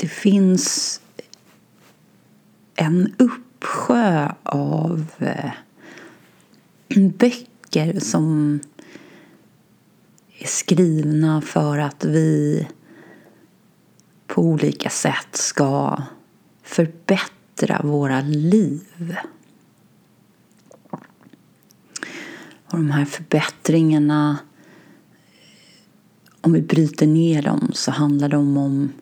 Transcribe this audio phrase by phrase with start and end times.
[0.00, 1.00] det finns
[2.74, 5.52] en uppsjö av eh,
[7.18, 8.60] böcker som
[10.38, 12.66] är skrivna för att vi
[14.26, 16.02] på olika sätt ska
[16.62, 19.16] förbättra våra liv.
[22.64, 24.38] Och de här förbättringarna,
[26.40, 28.92] om vi bryter ner dem så handlar de om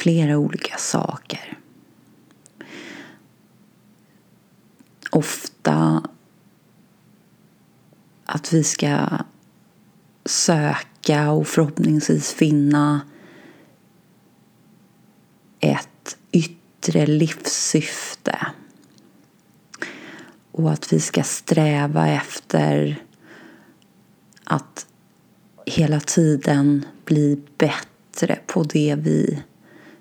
[0.00, 1.58] flera olika saker.
[5.10, 6.02] Ofta
[8.24, 9.08] att vi ska
[10.24, 13.00] söka och förhoppningsvis finna
[15.60, 18.46] ett yttre livssyfte.
[20.52, 23.02] Och att vi ska sträva efter
[24.44, 24.86] att
[25.66, 29.42] hela tiden bli bättre på det vi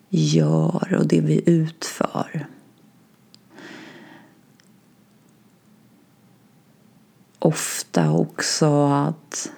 [0.10, 2.46] gör och det vi utför.
[7.40, 9.52] Ofta också att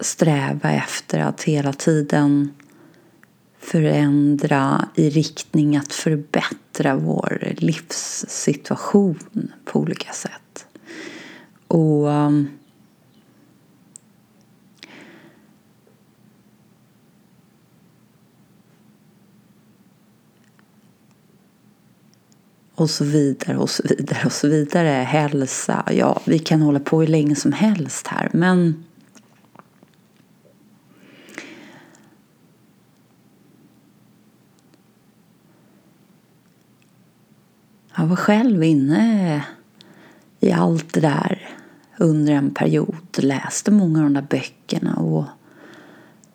[0.00, 2.54] sträva efter att hela tiden
[3.58, 10.66] förändra i riktning att förbättra vår livssituation på olika sätt.
[11.66, 12.48] Och um,
[22.76, 24.88] och så vidare och så vidare och så vidare.
[24.88, 28.84] Hälsa, ja, vi kan hålla på hur länge som helst här, men
[37.98, 39.44] Jag var själv inne
[40.40, 41.48] i allt det där
[41.98, 42.96] under en period.
[43.16, 45.24] Läste många av de där böckerna och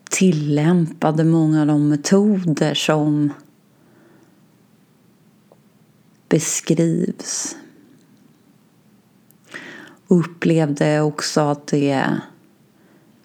[0.10, 3.34] tillämpade många av de metoder som
[6.32, 7.56] beskrivs.
[10.08, 12.20] Och upplevde också att det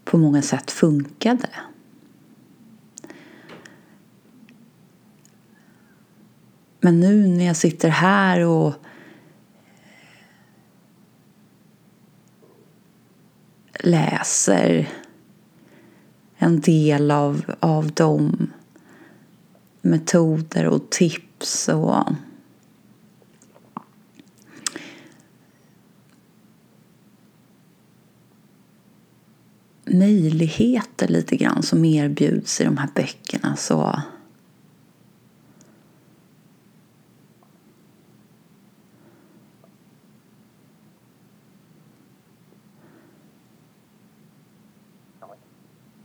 [0.04, 1.48] på många sätt funkade.
[6.80, 8.74] Men nu när jag sitter här och
[13.80, 14.88] läser
[16.36, 18.46] en del av, av de
[19.82, 22.04] metoder och tips och
[29.86, 34.02] möjligheter lite grann som erbjuds i de här böckerna så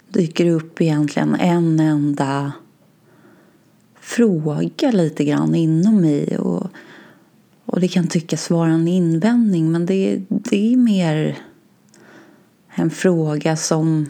[0.08, 2.54] dyker upp egentligen en enda
[4.00, 6.38] fråga lite grann inom mig.
[6.38, 6.68] Och,
[7.66, 11.38] och det kan tyckas vara en invändning men det, det är mer
[12.82, 14.10] en fråga som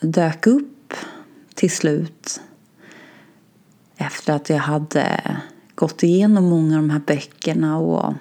[0.00, 0.94] dök upp
[1.54, 2.40] till slut
[3.96, 5.36] efter att jag hade
[5.74, 8.14] gått igenom många av de här böckerna och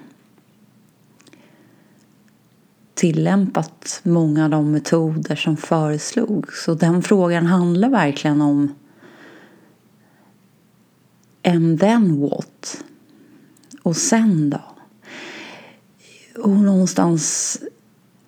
[2.93, 6.67] tillämpat många av de metoder som föreslogs.
[6.67, 8.75] Och den frågan handlar verkligen om
[11.43, 12.83] and then what?
[13.83, 14.74] Och sen då?
[16.39, 17.57] Och någonstans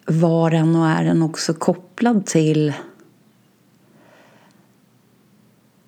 [0.05, 2.73] var den och är den också kopplad till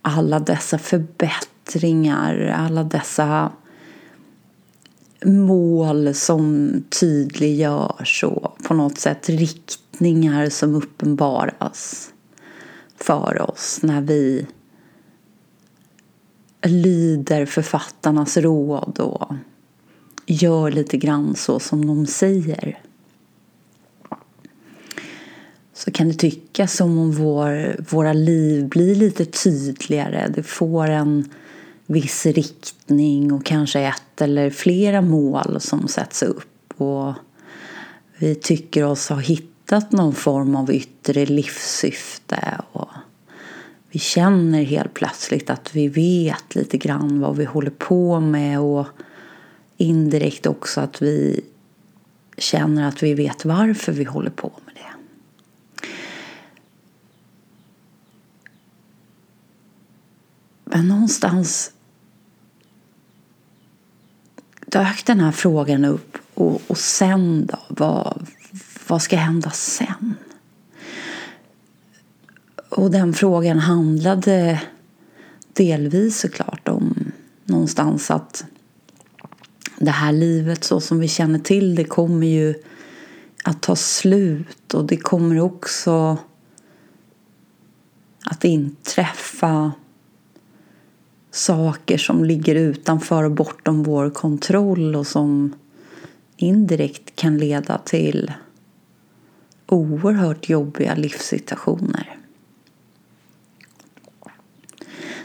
[0.01, 3.51] alla dessa förbättringar, alla dessa
[5.25, 12.11] mål som tydliggörs och på något sätt riktningar som uppenbaras
[12.95, 14.47] för oss när vi
[16.61, 19.33] lyder författarnas råd och
[20.33, 22.79] gör lite grann så som de säger.
[25.73, 30.31] Så kan det tyckas som om vår, våra liv blir lite tydligare.
[30.35, 31.29] Det får en
[31.85, 36.73] viss riktning och kanske ett eller flera mål som sätts upp.
[36.81, 37.13] Och
[38.17, 42.61] vi tycker oss ha hittat någon form av yttre livssyfte.
[42.71, 42.89] Och
[43.91, 48.87] vi känner helt plötsligt att vi vet lite grann vad vi håller på med och
[49.79, 51.41] indirekt också att vi
[52.37, 54.81] känner att vi vet varför vi håller på med det.
[60.63, 61.71] Men någonstans
[64.65, 67.59] dök den här frågan upp och, och sen då?
[67.67, 68.27] Vad,
[68.87, 70.15] vad ska hända sen?
[72.69, 74.61] Och den frågan handlade
[75.53, 77.11] delvis såklart om
[77.43, 78.45] någonstans att
[79.79, 82.55] det här livet så som vi känner till det kommer ju
[83.43, 86.17] att ta slut och det kommer också
[88.23, 89.71] att inträffa
[91.31, 95.55] saker som ligger utanför och bortom vår kontroll och som
[96.37, 98.31] indirekt kan leda till
[99.67, 102.17] oerhört jobbiga livssituationer.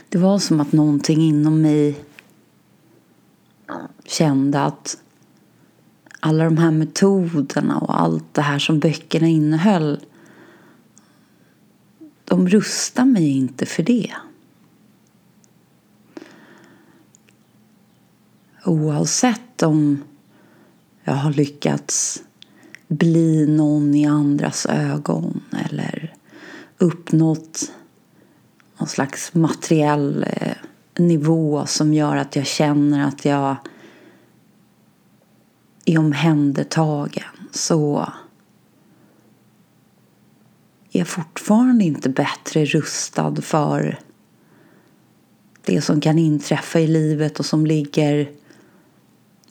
[0.09, 1.95] Det var som att någonting inom mig
[4.05, 4.97] kände att
[6.19, 9.99] alla de här metoderna och allt det här som böckerna innehöll
[12.25, 14.13] de rustar mig inte för det.
[18.65, 20.03] Oavsett om
[21.03, 22.23] jag har lyckats
[22.87, 26.15] bli någon i andras ögon eller
[26.77, 27.71] uppnått
[28.77, 30.55] någon slags materiell eh,
[30.99, 33.55] nivå som gör att jag känner att jag
[35.85, 37.23] är omhändertagen.
[37.51, 37.99] Så
[40.91, 43.99] är jag fortfarande inte bättre rustad för
[45.65, 48.31] det som kan inträffa i livet och som ligger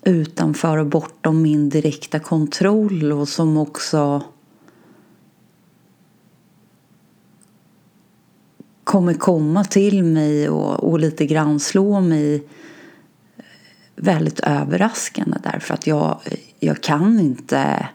[0.02, 4.22] utanför och bortom min direkta kontroll och som också
[8.94, 12.42] kommer komma till mig och, och lite grann slå mig
[13.96, 16.20] väldigt överraskande därför att jag,
[16.60, 17.88] jag kan inte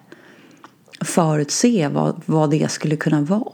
[1.01, 3.53] förutse vad, vad det skulle kunna vara.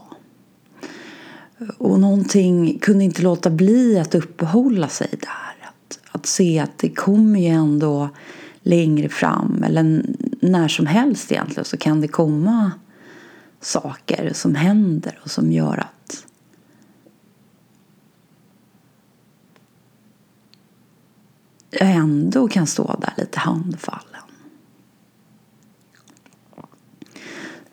[1.77, 5.68] Och någonting kunde inte låta bli att uppehålla sig där.
[5.68, 8.09] Att, att se att det kommer ju ändå
[8.62, 10.06] längre fram eller
[10.41, 12.71] när som helst egentligen så kan det komma
[13.62, 15.94] saker som händer och som gör att
[21.80, 24.22] jag ändå kan stå där lite handfallen.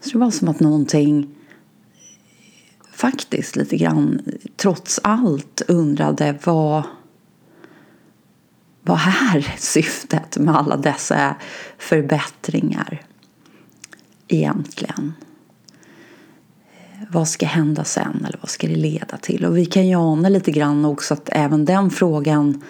[0.00, 1.34] Så det var som att någonting
[2.92, 4.22] faktiskt lite grann
[4.56, 6.82] trots allt undrade vad
[8.82, 8.98] vad
[9.32, 11.36] är syftet med alla dessa
[11.78, 13.02] förbättringar
[14.28, 15.12] egentligen?
[17.10, 19.44] Vad ska hända sen eller vad ska det leda till?
[19.44, 22.62] Och vi kan ju ana lite grann också att även den frågan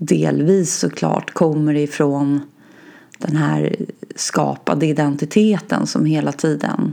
[0.00, 2.40] delvis såklart kommer ifrån
[3.18, 3.76] den här
[4.14, 6.92] skapade identiteten som hela tiden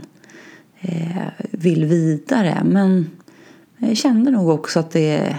[0.80, 2.62] eh, vill vidare.
[2.64, 3.10] Men
[3.76, 5.38] jag kände nog också att det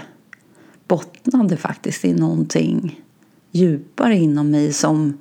[0.88, 3.00] bottnade faktiskt i någonting
[3.50, 5.18] djupare inom mig som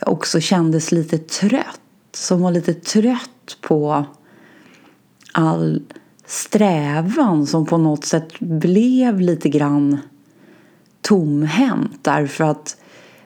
[0.00, 1.80] också kändes lite trött.
[2.12, 4.04] Som var lite trött på
[5.32, 5.82] all
[6.26, 9.98] strävan som på något sätt blev lite grann
[11.08, 12.76] tomhänt därför att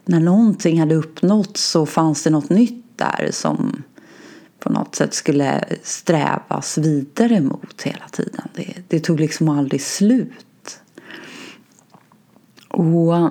[0.05, 3.83] när någonting hade uppnåtts så fanns det något nytt där som
[4.59, 8.49] på något sätt skulle strävas vidare mot hela tiden.
[8.55, 10.81] Det, det tog liksom aldrig slut.
[12.69, 13.31] Och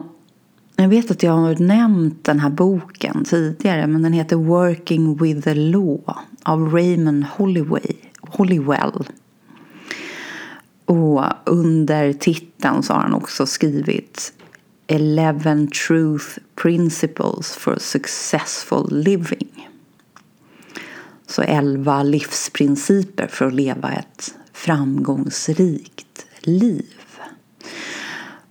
[0.76, 5.42] jag vet att jag har nämnt den här boken tidigare men den heter Working with
[5.42, 6.00] the Law
[6.44, 9.08] av Raymond Holloway, Hollywell.
[10.86, 14.34] Och under titeln så har han också skrivit
[14.92, 19.70] Eleven Truth Principles for Successful Living.
[21.28, 26.96] Så elva livsprinciper för att leva ett framgångsrikt liv.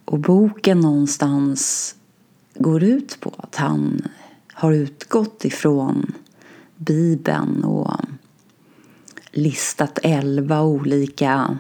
[0.05, 1.95] Och boken någonstans
[2.55, 4.09] går ut på att han
[4.53, 6.13] har utgått ifrån
[6.77, 7.97] Bibeln och
[9.33, 11.59] listat elva olika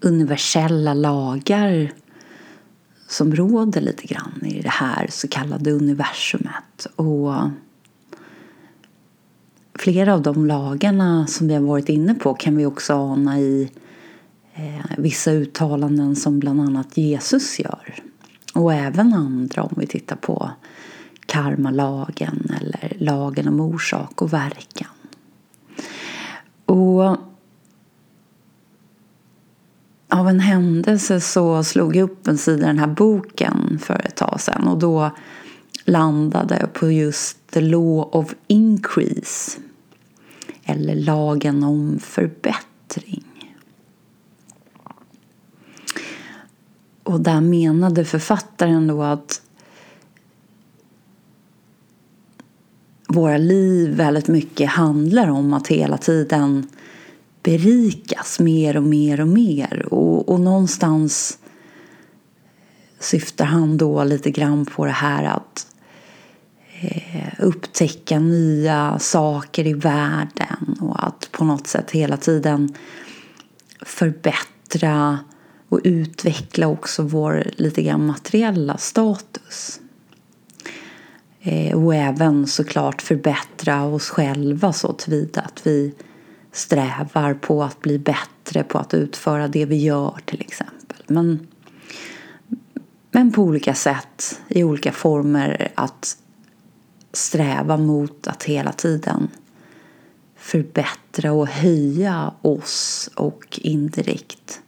[0.00, 1.92] universella lagar
[3.08, 6.86] som råder lite grann i det här så kallade universumet.
[6.96, 7.32] Och
[9.74, 13.70] flera av de lagarna som vi har varit inne på kan vi också ana i
[14.54, 17.94] eh, vissa uttalanden som bland annat Jesus gör.
[18.54, 20.50] Och även andra om vi tittar på
[21.26, 24.88] karmalagen eller lagen om orsak och verkan.
[26.66, 27.16] Och
[30.08, 34.16] av en händelse så slog jag upp en sida i den här boken för ett
[34.16, 35.10] tag sedan och då
[35.84, 39.58] landade jag på just the law of increase
[40.64, 43.24] eller lagen om förbättring.
[47.02, 49.42] Och där menade författaren då att
[53.08, 56.68] våra liv väldigt mycket handlar om att hela tiden
[57.42, 59.88] berikas mer och mer och mer.
[60.26, 61.38] Och, och någonstans
[62.98, 65.66] syftar han då lite grann på det här att
[66.80, 72.74] eh, upptäcka nya saker i världen och att på något sätt hela tiden
[73.82, 75.18] förbättra
[75.68, 79.80] och utveckla också vår lite grann materiella status.
[81.40, 85.94] Eh, och även såklart förbättra oss själva så tillvida att vi
[86.52, 90.98] strävar på att bli bättre på att utföra det vi gör till exempel.
[91.06, 91.46] Men,
[93.10, 96.16] men på olika sätt, i olika former att
[97.12, 99.28] sträva mot att hela tiden
[100.36, 104.60] förbättra och höja oss och indirekt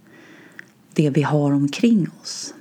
[0.95, 2.55] det vi har omkring oss.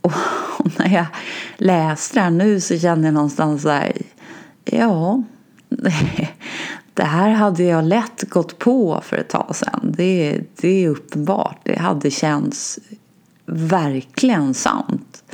[0.00, 1.06] Och när jag
[1.56, 4.02] läste det här nu så kände jag någonstans så här,
[4.64, 5.22] ja,
[5.68, 6.28] det
[6.96, 9.94] det här hade jag lätt gått på för ett tag sedan.
[9.96, 11.60] Det, det är uppenbart.
[11.62, 12.78] Det hade känts
[13.46, 15.24] verkligen sant.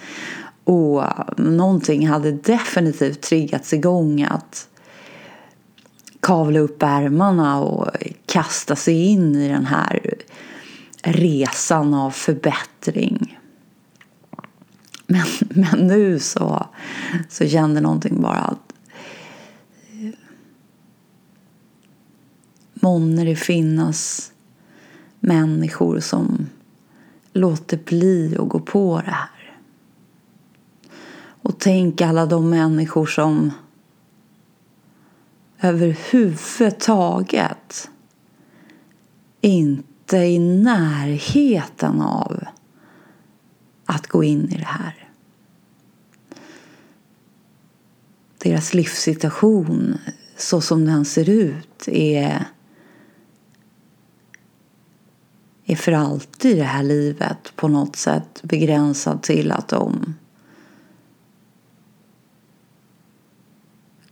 [0.65, 1.05] Och
[1.37, 4.69] någonting hade definitivt triggats igång att
[6.21, 7.89] kavla upp ärmarna och
[8.27, 10.15] kasta sig in i den här
[11.03, 13.39] resan av förbättring.
[15.07, 16.67] Men, men nu så,
[17.29, 18.73] så kände någonting bara att
[22.83, 24.33] månne det finnas
[25.21, 26.47] människor som
[27.33, 29.59] låter bli att gå på det här.
[31.43, 33.51] Och tänk alla de människor som
[35.61, 37.91] överhuvudtaget
[39.41, 42.45] inte är i närheten av
[43.87, 45.09] att gå in i det här.
[48.39, 49.99] Deras livssituation
[50.37, 52.47] så som den ser ut är,
[55.73, 60.15] är för alltid i det här livet på något sätt begränsad till att de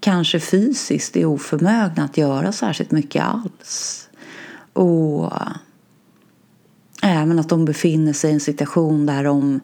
[0.00, 4.08] kanske fysiskt är oförmögna att göra särskilt mycket alls.
[4.72, 5.32] Och
[7.02, 9.60] även att de befinner sig i en situation där de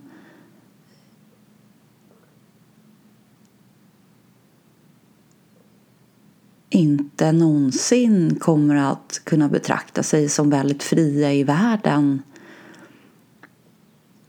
[6.76, 12.23] inte någonsin kommer att kunna betrakta sig som väldigt fria i världen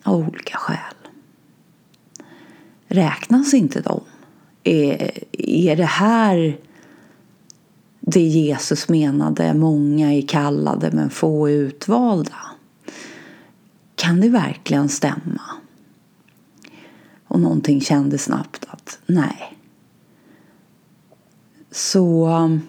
[0.03, 0.77] av olika skäl.
[2.87, 4.01] Räknas inte de?
[4.63, 6.57] Är, är det här
[7.99, 12.37] det Jesus menade, många är kallade men få är utvalda?
[13.95, 15.41] Kan det verkligen stämma?
[17.27, 19.56] Och någonting kände snabbt att nej.
[21.77, 22.61] Så um,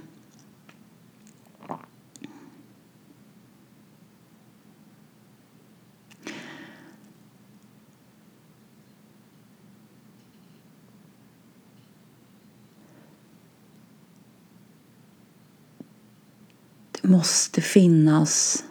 [17.03, 18.65] måste finnas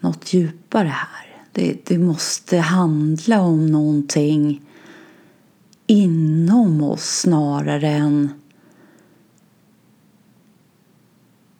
[0.00, 1.44] något djupare här.
[1.52, 4.69] Det, det måste handla om någonting
[5.90, 8.30] inom oss snarare än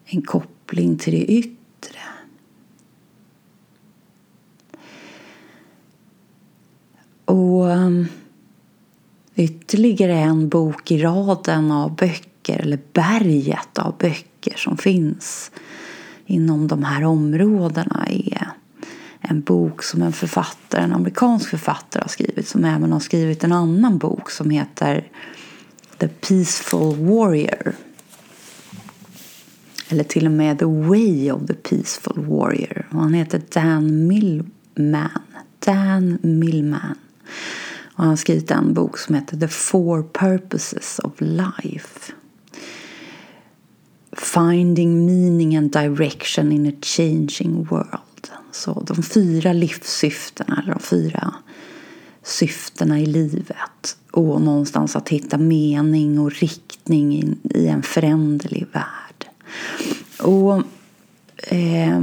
[0.05, 2.01] en koppling till det yttre.
[7.25, 8.09] Och um,
[9.35, 15.51] ytterligare en bok i raden av böcker eller berget av böcker som finns
[16.27, 18.60] inom de här områdena är
[19.21, 23.53] en bok som en författare, en amerikansk författare har skrivit som även har skrivit en
[23.53, 25.09] annan bok som heter
[25.99, 27.75] The Peaceful Warrior.
[29.89, 32.87] Eller till och med The Way of the Peaceful Warrior.
[32.91, 35.11] Och han heter Dan Millman.
[35.59, 36.95] Dan Millman.
[37.83, 42.13] Och han har skrivit en bok som heter The Four Purposes of Life.
[44.13, 48.10] Finding meaning and direction in a changing world.
[48.53, 51.35] Så de fyra livssyftena, eller de fyra
[52.23, 53.97] syftena i livet.
[54.11, 59.27] Och någonstans att hitta mening och riktning i en föränderlig värld.
[60.19, 60.57] Och
[61.53, 62.01] eh,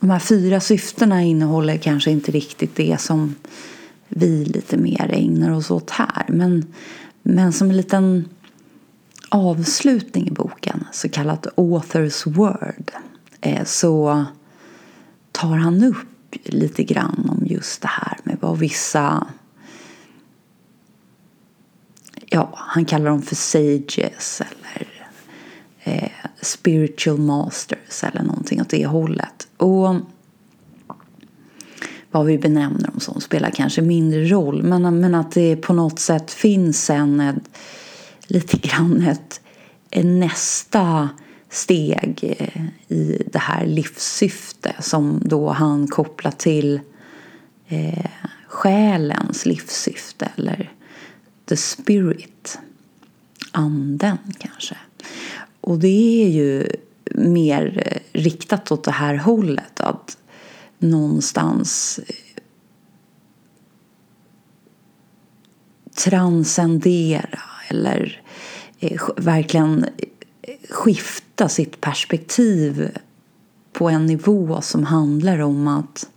[0.00, 3.34] de här fyra syftena innehåller kanske inte riktigt det som
[4.08, 6.24] vi lite mer ägnar oss åt här.
[6.28, 6.74] Men,
[7.22, 8.28] men som en liten
[9.28, 12.90] avslutning i boken, så kallat Authors Word,
[13.40, 14.24] eh, så
[15.36, 19.26] tar han upp lite grann om just det här med vad vissa
[22.26, 25.08] ja, han kallar dem för sages eller
[25.84, 29.48] eh, spiritual masters eller någonting åt det hållet.
[29.56, 29.94] Och
[32.10, 34.62] vad vi benämner dem som spelar kanske mindre roll.
[34.62, 37.58] Men, men att det på något sätt finns en, ett,
[38.26, 39.40] lite grann ett,
[39.90, 41.08] ett nästa
[41.56, 46.80] steg eh, i det här livssyfte som då han kopplar till
[47.68, 48.06] eh,
[48.46, 50.72] själens livssyfte eller
[51.44, 52.58] the spirit,
[53.52, 54.76] anden kanske.
[55.60, 56.66] Och det är ju
[57.14, 60.18] mer eh, riktat åt det här hållet att
[60.78, 62.42] någonstans eh,
[65.94, 68.22] transcendera eller
[68.78, 69.86] eh, verkligen
[70.70, 72.90] skifta sitt perspektiv
[73.72, 76.10] på en nivå som handlar om att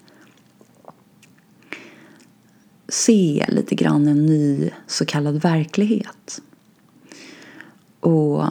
[2.87, 6.41] se lite grann en ny så kallad verklighet.
[7.99, 8.45] Och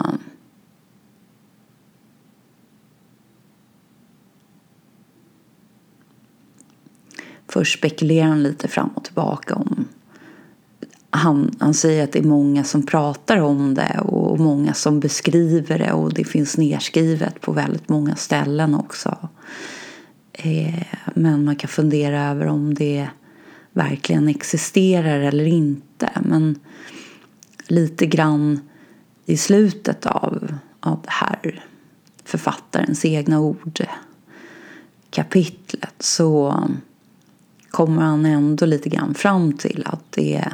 [7.50, 9.88] Först spekulerar han lite fram och tillbaka om
[11.10, 15.78] han, han säger att det är många som pratar om det och många som beskriver
[15.78, 19.28] det och det finns nedskrivet på väldigt många ställen också.
[20.32, 23.08] Eh, men man kan fundera över om det
[23.72, 26.10] verkligen existerar eller inte.
[26.24, 26.58] Men
[27.66, 28.60] lite grann
[29.26, 31.64] i slutet av, av det här
[32.24, 33.86] författarens egna ord
[35.10, 36.64] kapitlet så
[37.70, 40.44] kommer han ändå lite grann fram till att det,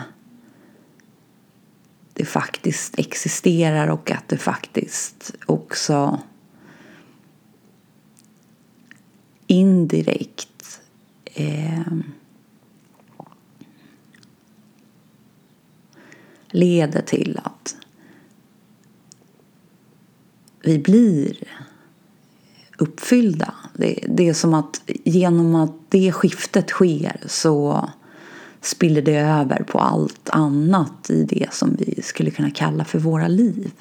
[2.15, 6.21] det faktiskt existerar och att det faktiskt också
[9.47, 10.81] indirekt
[11.25, 11.93] eh,
[16.49, 17.77] leder till att
[20.63, 21.37] vi blir
[22.79, 23.55] uppfyllda.
[23.75, 27.89] Det, det, är som att genom att det skiftet sker så
[28.67, 33.29] spiller det över på allt annat i det som vi skulle kunna kalla för våra
[33.29, 33.73] liv.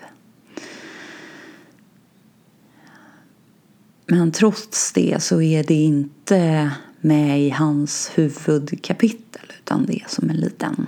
[4.05, 10.29] Men trots det så är det inte med i hans huvudkapitel utan det är som
[10.29, 10.87] en liten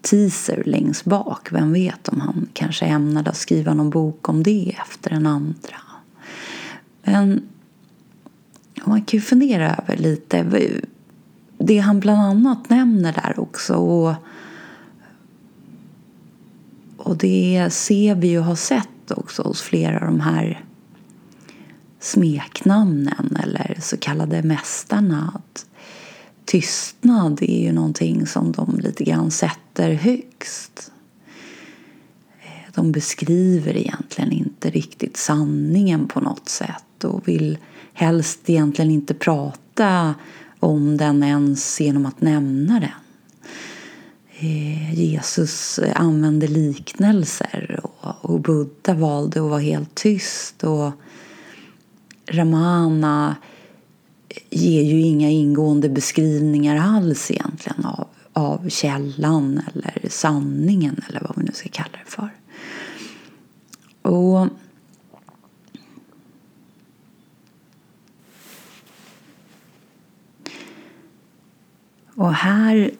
[0.00, 1.52] teaser längst bak.
[1.52, 5.76] Vem vet om han kanske ämnade att skriva någon bok om det efter den andra.
[7.02, 7.42] Men
[8.84, 10.42] man kan ju fundera över lite
[11.58, 13.74] det han bland annat nämner där också.
[13.74, 14.14] Och,
[16.96, 20.64] och det ser vi ju har sett också hos flera av de här
[22.00, 25.32] smeknamnen eller så kallade mästarna.
[25.34, 25.66] Att
[26.44, 30.92] tystnad är ju någonting som de lite grann sätter högst.
[32.74, 37.58] De beskriver egentligen inte riktigt sanningen på något sätt och vill
[37.92, 40.14] helst egentligen inte prata
[40.60, 42.90] om den ens genom att nämna den.
[44.40, 47.80] Eh, Jesus eh, använde liknelser
[48.20, 50.92] och Buddha valde att vara helt tyst och
[52.26, 53.36] Ramana
[54.28, 61.36] eh, ger ju inga ingående beskrivningar alls egentligen av, av källan eller sanningen eller vad
[61.36, 62.30] vi nu ska kalla det för.
[64.02, 64.48] Och
[72.18, 72.90] Och här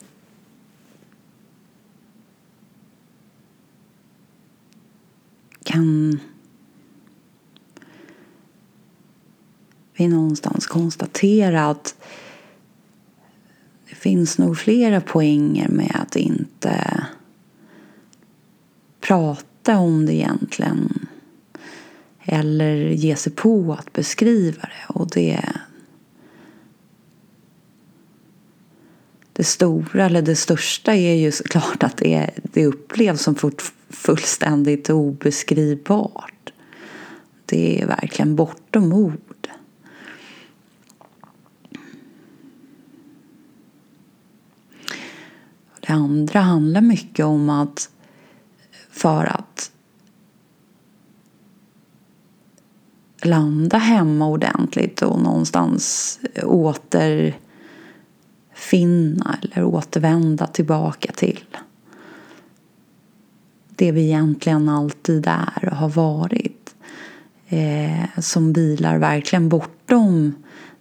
[5.64, 6.20] kan
[9.96, 11.94] vi någonstans konstatera att
[13.88, 17.07] det finns nog flera poänger med att inte
[19.00, 21.09] prata om det egentligen
[22.22, 24.94] eller ge sig på att beskriva det.
[24.94, 25.40] Och det,
[29.38, 33.35] det stora, eller det största, är ju såklart att det, det upplevs som
[33.90, 36.53] fullständigt obeskrivbart.
[37.46, 39.48] Det är verkligen bortom ord.
[45.81, 47.90] Det andra handlar mycket om att
[48.90, 49.72] för att
[53.22, 56.20] landa hemma ordentligt och någonstans
[58.68, 61.44] återfinna eller återvända tillbaka till
[63.68, 66.74] det vi egentligen alltid är och har varit.
[67.48, 70.35] Eh, som vilar verkligen bortom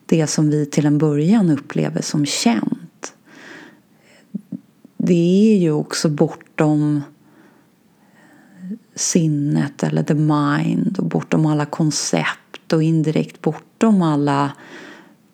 [0.06, 3.14] det som vi till en början upplever som känt
[4.98, 7.04] det är ju också bortom
[8.96, 14.52] sinnet eller the mind och bortom alla koncept och indirekt bortom alla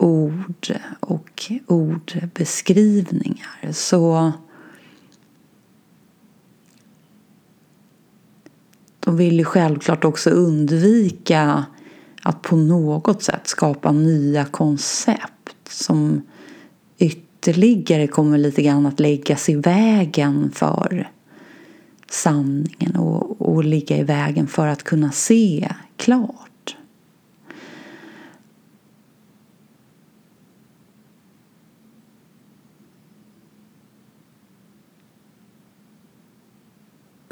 [0.04, 3.72] ord och ordbeskrivningar.
[3.72, 4.32] Så
[9.00, 11.66] de vill ju självklart också undvika
[12.22, 16.22] att på något sätt skapa nya koncept som
[16.98, 21.12] ytterligare kommer lite grann att läggas i vägen för
[22.10, 26.53] sanningen och, och ligga i vägen för att kunna se klart.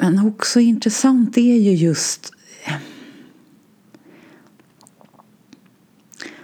[0.02, 2.34] Men också intressant är ju just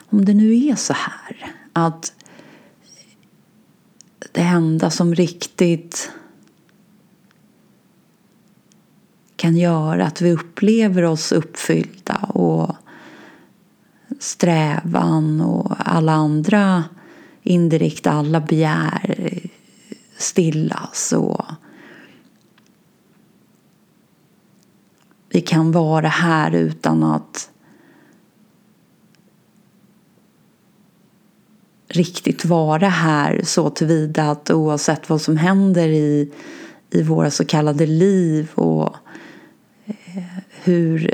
[0.09, 2.13] om det nu är så här att
[4.31, 6.11] det enda som riktigt
[9.35, 12.75] kan göra att vi upplever oss uppfyllda och
[14.19, 16.83] strävan och alla andra
[17.43, 19.39] indirekt alla begär
[20.17, 21.45] stillas och
[25.29, 27.49] vi kan vara här utan att
[31.87, 36.31] riktigt vara här så tillvida att oavsett vad som händer i,
[36.89, 38.95] i våra så kallade liv och
[39.85, 40.23] eh,
[40.63, 41.13] hur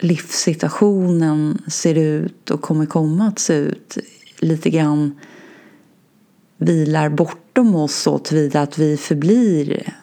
[0.00, 3.98] livssituationen ser ut och kommer komma att se ut
[4.38, 5.20] lite grann
[6.56, 9.94] vilar bortom oss så tillvida att vi förblir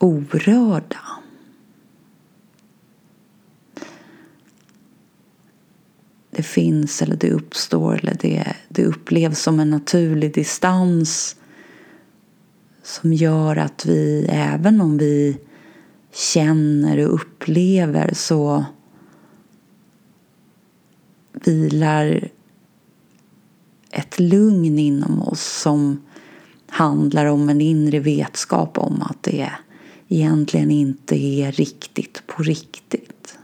[0.00, 1.20] orörda.
[6.30, 11.36] det finns eller det uppstår eller det, det upplevs som en naturlig distans
[12.82, 15.38] som gör att vi, även om vi
[16.12, 18.64] känner och upplever så
[21.32, 22.28] vilar
[23.90, 26.02] ett lugn inom oss som
[26.68, 29.52] handlar om en inre vetskap om att det
[30.12, 33.38] egentligen inte är riktigt på riktigt.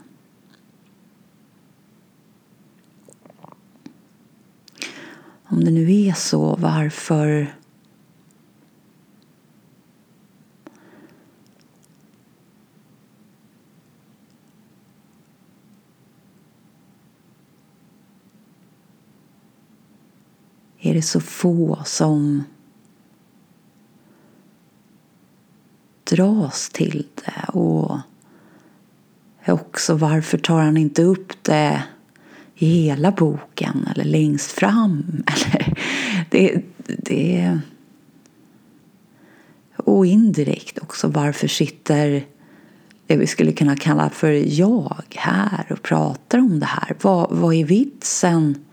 [5.43, 7.55] Om det nu är så, varför
[20.79, 22.43] är det så få som
[26.09, 27.97] dras till det och
[29.47, 31.83] också varför tar han inte upp det
[32.55, 35.23] i hela boken eller längst fram.
[35.27, 35.75] Eller
[36.29, 37.59] det, det,
[39.75, 42.25] och indirekt också varför sitter
[43.07, 46.95] det vi skulle kunna kalla för jag här och pratar om det här.
[47.01, 48.65] Vad, vad är vitsen?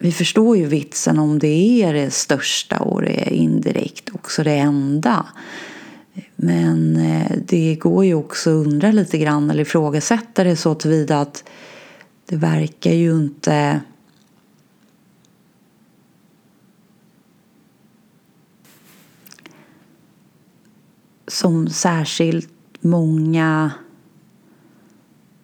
[0.00, 4.56] Vi förstår ju vitsen om det är det största och det är indirekt också det
[4.56, 5.26] enda.
[6.36, 11.20] Men eh, det går ju också att undra lite grann eller ifrågasätta det så tillvida
[11.20, 11.44] att
[12.26, 13.80] det verkar ju inte
[21.26, 23.70] som särskilt många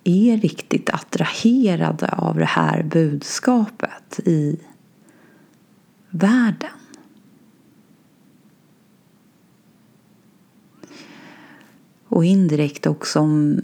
[0.04, 4.60] är riktigt attraherade av det här budskapet i
[6.10, 6.70] världen.
[12.06, 13.60] Och indirekt också om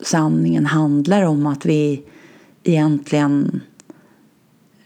[0.00, 2.04] sanningen handlar om att vi
[2.62, 3.60] egentligen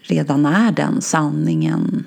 [0.01, 2.07] redan är den sanningen.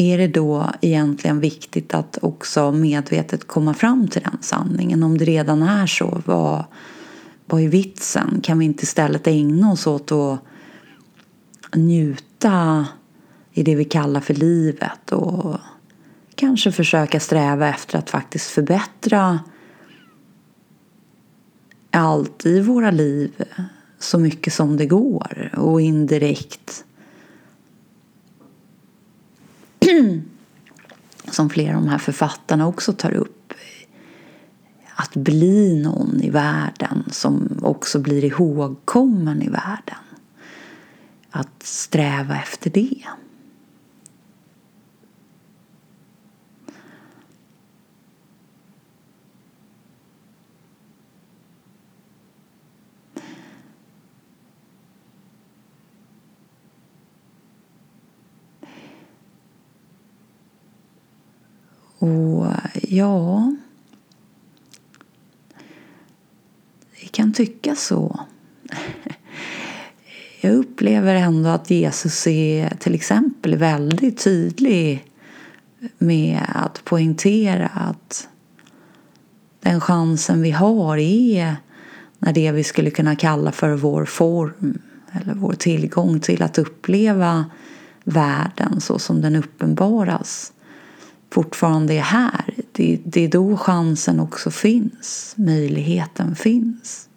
[0.00, 5.02] Är det då egentligen viktigt att också medvetet komma fram till den sanningen?
[5.02, 6.64] Om det redan är så, vad,
[7.46, 8.40] vad är vitsen?
[8.42, 10.40] Kan vi inte istället ägna oss åt att
[11.74, 12.86] njuta
[13.52, 15.56] i det vi kallar för livet och
[16.34, 19.40] kanske försöka sträva efter att faktiskt förbättra
[21.90, 23.44] allt i våra liv
[23.98, 26.84] så mycket som det går och indirekt
[31.30, 33.52] som flera av de här författarna också tar upp
[34.94, 40.04] att bli någon i världen som också blir ihågkommen i världen
[41.30, 43.02] att sträva efter det.
[62.00, 62.46] Och
[62.82, 63.54] ja,
[67.00, 68.20] det kan tyckas så.
[70.40, 75.04] Jag upplever ändå att Jesus är till exempel väldigt tydlig
[75.98, 78.28] med att poängtera att
[79.60, 81.56] den chansen vi har är
[82.18, 84.78] när det vi skulle kunna kalla för vår form
[85.12, 87.44] eller vår tillgång till att uppleva
[88.04, 90.52] världen så som den uppenbaras
[91.30, 92.54] fortfarande är här.
[92.72, 97.08] Det, det är då chansen också finns, möjligheten finns.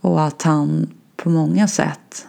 [0.00, 2.26] Och att han på många sätt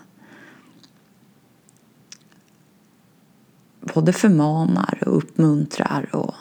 [3.94, 6.36] både förmanar och uppmuntrar och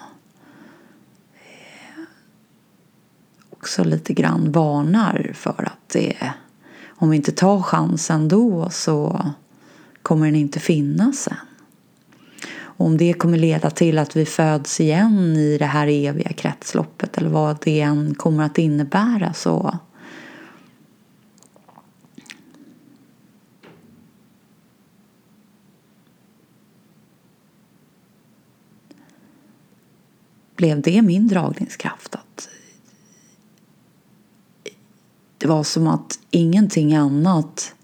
[1.35, 2.03] eh,
[3.51, 6.33] också lite grann varnar för att det,
[6.89, 9.27] om vi inte tar chansen då så
[10.03, 11.52] kommer den inte finnas sen.
[12.83, 17.19] Och om det kommer leda till att vi föds igen i det här eviga kretsloppet
[17.19, 19.79] eller vad det än kommer att innebära så
[30.57, 32.15] blev det min dragningskraft.
[32.15, 32.49] Att
[35.39, 37.75] det var som att ingenting annat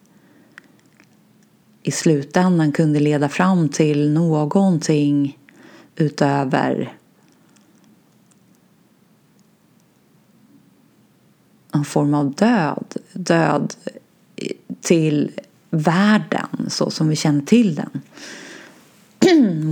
[1.88, 5.38] i slutändan kunde leda fram till någonting
[5.96, 6.92] utöver
[11.72, 12.94] en form av död.
[13.12, 13.74] Död
[14.80, 15.30] till
[15.70, 18.00] världen så som vi känner till den.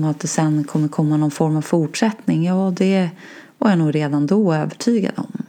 [0.05, 3.11] Och att det sen kommer komma någon form av fortsättning, ja det
[3.59, 5.46] var jag nog redan då övertygad om.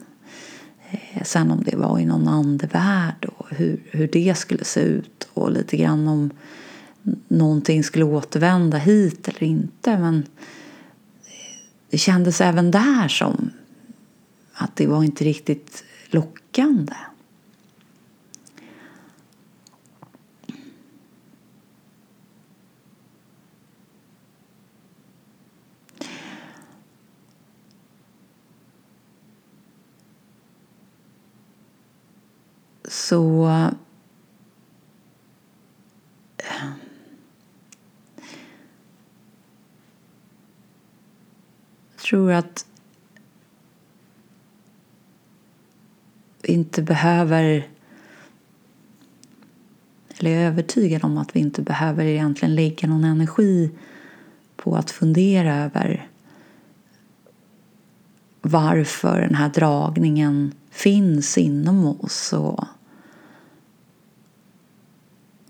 [0.90, 5.28] Eh, sen om det var i någon andevärld och hur, hur det skulle se ut
[5.34, 6.30] och lite grann om
[7.28, 9.98] någonting skulle återvända hit eller inte.
[9.98, 10.26] Men
[11.90, 13.50] det kändes även där som
[14.52, 16.94] att det var inte riktigt lockande.
[33.08, 33.48] Så
[36.36, 36.76] jag
[42.02, 42.66] tror att
[46.42, 47.68] vi inte behöver
[50.18, 53.70] eller jag är övertygad om att vi inte behöver egentligen lägga någon energi
[54.56, 56.08] på att fundera över
[58.42, 62.64] varför den här dragningen finns inom oss och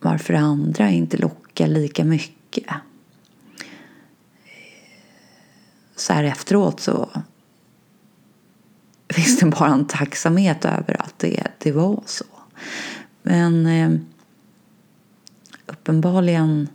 [0.08, 2.74] varför andra inte lockar lika mycket.
[5.96, 7.08] Så här efteråt så
[9.14, 12.24] finns det bara en tacksamhet över att det, det var så.
[13.22, 14.00] Men eh,
[15.66, 16.68] uppenbarligen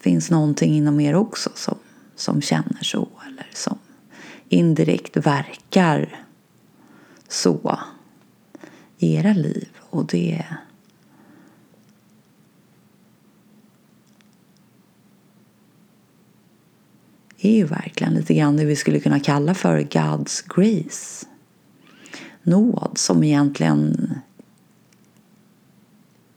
[0.00, 1.78] finns någonting inom er också som,
[2.16, 3.78] som känner så eller som
[4.48, 6.24] indirekt verkar
[7.28, 7.78] så
[8.98, 9.68] i era liv.
[9.80, 10.46] Och det
[17.40, 21.26] är ju verkligen lite grann det vi skulle kunna kalla för God's grace.
[22.42, 24.14] Nåd som egentligen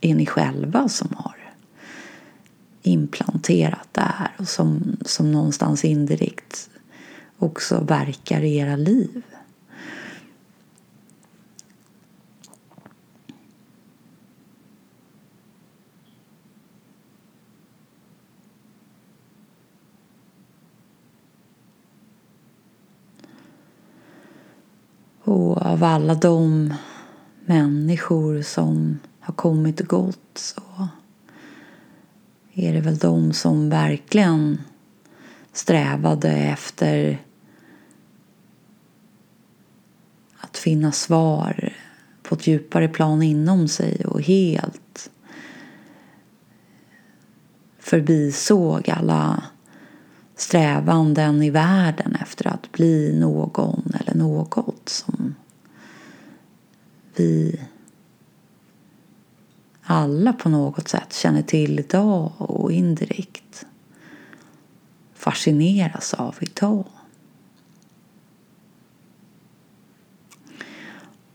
[0.02, 1.36] är ni själva som har
[2.82, 6.70] implanterat det här och som, som någonstans indirekt
[7.38, 9.24] också verkar i era liv.
[25.24, 26.74] Och av alla de
[27.46, 30.88] människor som har kommit och gått så
[32.54, 34.62] är det väl de som verkligen
[35.54, 37.22] strävade efter
[40.38, 41.74] att finna svar
[42.24, 45.10] på ett djupare plan inom sig och helt
[47.80, 49.44] förbisåg alla
[50.36, 55.33] strävanden i världen efter att bli någon eller något som
[57.16, 57.60] vi
[59.82, 63.66] alla på något sätt känner till idag och indirekt
[65.14, 66.86] fascineras av idag.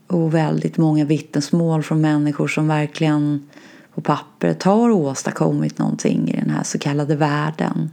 [0.07, 3.49] Och väldigt många vittnesmål från människor som verkligen
[3.93, 7.89] på pappret har åstadkommit någonting i den här så kallade världen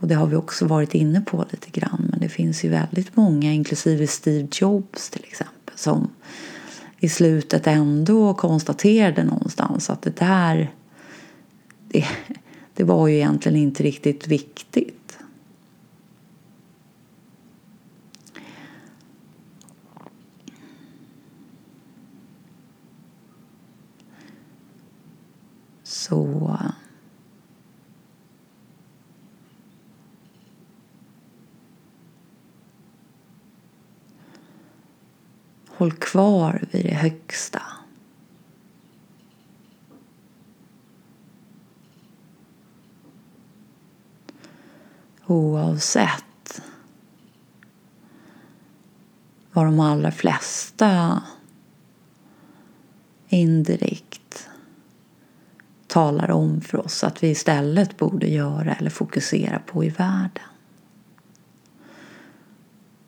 [0.00, 2.06] och det har vi också varit inne på lite grann.
[2.10, 6.10] Men det finns ju väldigt många, inklusive Steve Jobs till exempel, som
[7.00, 10.70] i slutet ändå konstaterade någonstans att det där
[11.88, 12.06] det,
[12.74, 15.18] det var ju egentligen inte riktigt viktigt.
[25.82, 26.58] Så
[35.80, 37.62] Håll kvar vid det högsta.
[45.26, 46.62] Oavsett
[49.52, 51.22] vad de allra flesta
[53.28, 54.48] indirekt
[55.86, 60.48] talar om för oss att vi istället borde göra eller fokusera på i världen.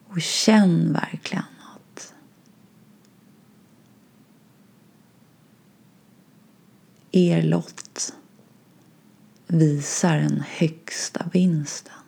[0.08, 1.44] Och känn verkligen
[7.12, 8.12] er lott
[9.46, 12.01] visar den högsta vinsten.